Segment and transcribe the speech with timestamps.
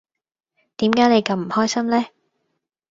[0.77, 2.05] 點解你咁唔開心呢